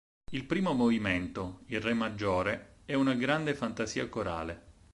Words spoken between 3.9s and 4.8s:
corale.